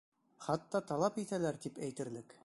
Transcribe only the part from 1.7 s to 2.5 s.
әйтерлек.